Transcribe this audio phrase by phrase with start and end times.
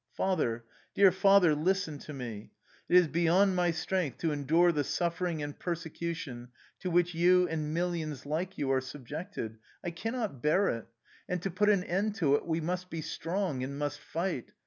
[0.17, 0.63] "Father,
[0.95, 2.49] dear Father, listen to me.
[2.89, 6.47] It is be yond my strength to endure the suffering and persecution
[6.79, 9.59] to which you and millions like you are subjected.
[9.83, 10.87] I can not bear it.
[11.29, 14.53] And to put an end to it we must be strong, and must fight.